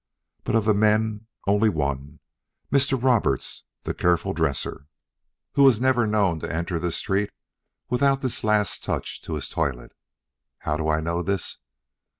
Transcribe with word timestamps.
But 0.45 0.55
of 0.55 0.65
the 0.65 0.73
men, 0.73 1.27
only 1.45 1.69
one 1.69 2.21
Mr. 2.71 2.99
Roberts, 2.99 3.65
the 3.83 3.93
careful 3.93 4.33
dresser, 4.33 4.87
who 5.53 5.61
was 5.61 5.79
never 5.79 6.07
known 6.07 6.39
to 6.39 6.51
enter 6.51 6.79
the 6.79 6.89
street 6.91 7.29
without 7.87 8.21
this 8.21 8.43
last 8.43 8.83
touch 8.83 9.21
to 9.21 9.35
his 9.35 9.47
toilet. 9.47 9.91
How 10.57 10.75
do 10.75 10.89
I 10.89 11.01
know 11.01 11.21
this? 11.21 11.57